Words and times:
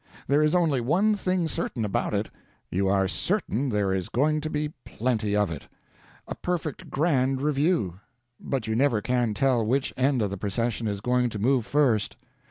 There 0.25 0.41
is 0.41 0.55
only 0.55 0.81
one 0.81 1.13
thing 1.13 1.47
certain 1.47 1.85
about 1.85 2.15
it: 2.15 2.31
you 2.71 2.87
are 2.87 3.07
certain 3.07 3.69
there 3.69 3.93
is 3.93 4.09
going 4.09 4.41
to 4.41 4.49
be 4.49 4.73
plenty 4.83 5.35
of 5.35 5.51
it 5.51 5.67
a 6.27 6.33
perfect 6.33 6.89
grand 6.89 7.39
review; 7.39 7.99
but 8.39 8.65
you 8.65 8.75
never 8.75 8.99
can 9.03 9.35
tell 9.35 9.63
which 9.63 9.93
end 9.95 10.23
of 10.23 10.31
the 10.31 10.37
procession 10.37 10.87
is 10.87 11.01
going 11.01 11.29
to 11.29 11.37
move 11.37 11.67
first. 11.67 12.17